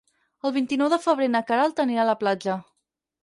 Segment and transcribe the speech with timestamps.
[0.49, 2.57] El vint-i-nou de febrer na Queralt anirà a la platja.